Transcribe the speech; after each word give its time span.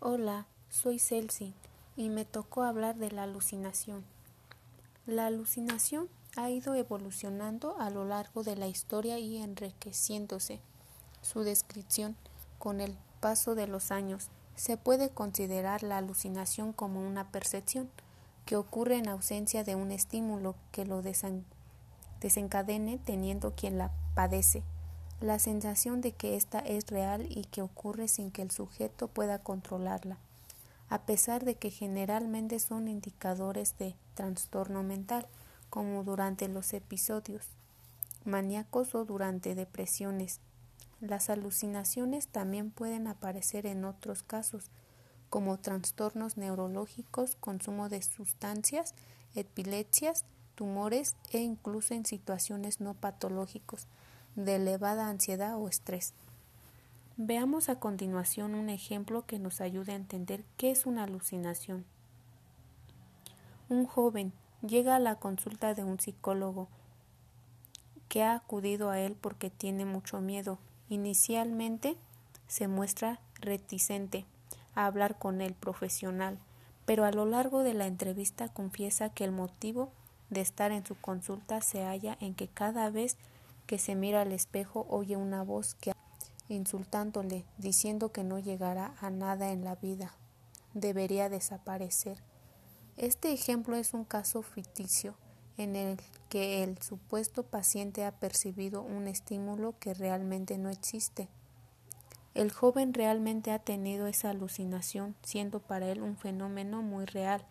Hola, 0.00 0.46
soy 0.70 1.00
Celsi 1.00 1.54
y 1.96 2.08
me 2.08 2.24
tocó 2.24 2.62
hablar 2.62 2.94
de 2.98 3.10
la 3.10 3.24
alucinación. 3.24 4.04
La 5.06 5.26
alucinación 5.26 6.08
ha 6.36 6.50
ido 6.50 6.76
evolucionando 6.76 7.76
a 7.80 7.90
lo 7.90 8.04
largo 8.04 8.44
de 8.44 8.54
la 8.54 8.68
historia 8.68 9.18
y 9.18 9.38
enriqueciéndose. 9.38 10.60
Su 11.20 11.40
descripción 11.40 12.14
con 12.60 12.80
el 12.80 12.96
paso 13.18 13.56
de 13.56 13.66
los 13.66 13.90
años 13.90 14.28
se 14.54 14.76
puede 14.76 15.10
considerar 15.10 15.82
la 15.82 15.96
alucinación 15.96 16.72
como 16.72 17.04
una 17.04 17.32
percepción 17.32 17.90
que 18.46 18.54
ocurre 18.54 18.98
en 18.98 19.08
ausencia 19.08 19.64
de 19.64 19.74
un 19.74 19.90
estímulo 19.90 20.54
que 20.70 20.84
lo 20.84 21.02
desencadene 22.20 22.98
teniendo 22.98 23.52
quien 23.56 23.78
la 23.78 23.90
padece 24.14 24.62
la 25.20 25.40
sensación 25.40 26.00
de 26.00 26.12
que 26.12 26.36
ésta 26.36 26.60
es 26.60 26.86
real 26.86 27.26
y 27.28 27.44
que 27.44 27.62
ocurre 27.62 28.06
sin 28.06 28.30
que 28.30 28.42
el 28.42 28.50
sujeto 28.50 29.08
pueda 29.08 29.40
controlarla, 29.40 30.18
a 30.88 31.02
pesar 31.02 31.44
de 31.44 31.56
que 31.56 31.70
generalmente 31.70 32.60
son 32.60 32.86
indicadores 32.86 33.76
de 33.78 33.96
trastorno 34.14 34.82
mental, 34.82 35.26
como 35.70 36.04
durante 36.04 36.48
los 36.48 36.72
episodios 36.72 37.48
maníacos 38.24 38.94
o 38.94 39.04
durante 39.04 39.54
depresiones. 39.54 40.40
Las 41.00 41.30
alucinaciones 41.30 42.28
también 42.28 42.70
pueden 42.70 43.06
aparecer 43.06 43.66
en 43.66 43.84
otros 43.84 44.22
casos, 44.22 44.70
como 45.30 45.58
trastornos 45.58 46.36
neurológicos, 46.36 47.36
consumo 47.36 47.88
de 47.88 48.02
sustancias, 48.02 48.94
epilepsias, 49.34 50.24
tumores 50.54 51.16
e 51.32 51.38
incluso 51.38 51.94
en 51.94 52.06
situaciones 52.06 52.80
no 52.80 52.94
patológicos 52.94 53.86
de 54.44 54.54
elevada 54.54 55.08
ansiedad 55.08 55.56
o 55.58 55.68
estrés. 55.68 56.14
Veamos 57.16 57.68
a 57.68 57.80
continuación 57.80 58.54
un 58.54 58.68
ejemplo 58.68 59.26
que 59.26 59.40
nos 59.40 59.60
ayude 59.60 59.92
a 59.92 59.96
entender 59.96 60.44
qué 60.56 60.70
es 60.70 60.86
una 60.86 61.04
alucinación. 61.04 61.84
Un 63.68 63.84
joven 63.84 64.32
llega 64.62 64.94
a 64.94 65.00
la 65.00 65.16
consulta 65.16 65.74
de 65.74 65.82
un 65.82 65.98
psicólogo 65.98 66.68
que 68.08 68.22
ha 68.22 68.34
acudido 68.34 68.90
a 68.90 69.00
él 69.00 69.16
porque 69.20 69.50
tiene 69.50 69.84
mucho 69.84 70.20
miedo. 70.20 70.58
Inicialmente 70.88 71.96
se 72.46 72.68
muestra 72.68 73.18
reticente 73.40 74.24
a 74.76 74.86
hablar 74.86 75.18
con 75.18 75.40
el 75.40 75.54
profesional, 75.54 76.38
pero 76.86 77.04
a 77.04 77.10
lo 77.10 77.26
largo 77.26 77.64
de 77.64 77.74
la 77.74 77.88
entrevista 77.88 78.48
confiesa 78.48 79.10
que 79.10 79.24
el 79.24 79.32
motivo 79.32 79.90
de 80.30 80.42
estar 80.42 80.70
en 80.70 80.86
su 80.86 80.94
consulta 80.94 81.60
se 81.60 81.82
halla 81.82 82.16
en 82.20 82.34
que 82.34 82.46
cada 82.46 82.88
vez 82.90 83.16
que 83.68 83.78
se 83.78 83.94
mira 83.94 84.22
al 84.22 84.32
espejo 84.32 84.86
oye 84.88 85.16
una 85.16 85.44
voz 85.44 85.74
que 85.74 85.92
insultándole, 86.48 87.44
diciendo 87.58 88.12
que 88.12 88.24
no 88.24 88.38
llegará 88.38 88.94
a 88.98 89.10
nada 89.10 89.52
en 89.52 89.62
la 89.62 89.76
vida, 89.76 90.14
debería 90.72 91.28
desaparecer. 91.28 92.22
Este 92.96 93.30
ejemplo 93.30 93.76
es 93.76 93.92
un 93.92 94.04
caso 94.04 94.40
ficticio 94.40 95.16
en 95.58 95.76
el 95.76 96.00
que 96.30 96.64
el 96.64 96.80
supuesto 96.80 97.42
paciente 97.42 98.06
ha 98.06 98.12
percibido 98.12 98.80
un 98.80 99.06
estímulo 99.06 99.74
que 99.78 99.92
realmente 99.92 100.56
no 100.56 100.70
existe. 100.70 101.28
El 102.32 102.50
joven 102.50 102.94
realmente 102.94 103.52
ha 103.52 103.58
tenido 103.58 104.06
esa 104.06 104.30
alucinación, 104.30 105.14
siendo 105.22 105.60
para 105.60 105.90
él 105.90 106.00
un 106.00 106.16
fenómeno 106.16 106.80
muy 106.80 107.04
real, 107.04 107.44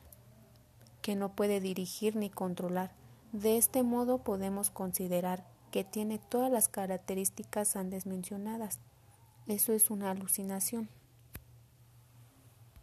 que 1.03 1.15
no 1.15 1.35
puede 1.35 1.59
dirigir 1.59 2.15
ni 2.15 2.31
controlar. 2.31 2.95
De 3.33 3.57
este 3.57 3.83
modo 3.83 4.23
podemos 4.23 4.71
considerar 4.71 5.45
que 5.71 5.83
tiene 5.83 6.19
todas 6.19 6.51
las 6.51 6.67
características 6.67 7.75
antes 7.75 8.05
mencionadas. 8.05 8.79
Eso 9.47 9.73
es 9.73 9.89
una 9.89 10.11
alucinación. 10.11 10.89